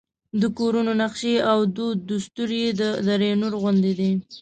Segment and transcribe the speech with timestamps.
[0.41, 4.11] د کورونو نقشې او دود دستور یې د دره نور غوندې دی.